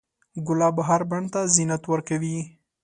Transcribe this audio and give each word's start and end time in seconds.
ګلاب 0.47 0.77
هر 0.87 1.01
بڼ 1.09 1.21
ته 1.33 1.39
زینت 1.55 1.83
ورکوي. 1.91 2.37